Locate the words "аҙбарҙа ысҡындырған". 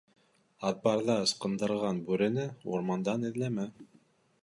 0.69-2.01